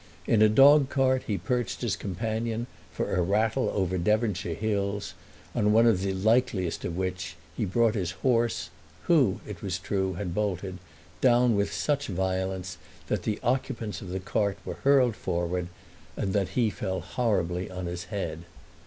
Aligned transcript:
In 0.25 0.41
a 0.41 0.49
dogcart 0.49 1.25
he 1.27 1.37
perched 1.37 1.81
his 1.81 1.95
companion 1.95 2.65
for 2.91 3.13
a 3.15 3.21
rattle 3.21 3.69
over 3.69 3.99
Devonshire 3.99 4.55
hills, 4.55 5.13
on 5.53 5.73
one 5.73 5.85
of 5.85 6.01
the 6.01 6.11
likeliest 6.11 6.83
of 6.83 6.97
which 6.97 7.35
he 7.55 7.65
brought 7.65 7.93
his 7.93 8.09
horse, 8.25 8.71
who, 9.03 9.41
it 9.45 9.61
was 9.61 9.77
true, 9.77 10.13
had 10.15 10.33
bolted, 10.33 10.79
down 11.21 11.55
with 11.55 11.71
such 11.71 12.07
violence 12.07 12.79
that 13.09 13.21
the 13.21 13.39
occupants 13.43 14.01
of 14.01 14.09
the 14.09 14.19
cart 14.19 14.57
were 14.65 14.79
hurled 14.83 15.15
forward 15.15 15.67
and 16.17 16.33
that 16.33 16.49
he 16.57 16.71
fell 16.71 17.01
horribly 17.01 17.69
on 17.69 17.85
his 17.85 18.05
head. 18.05 18.45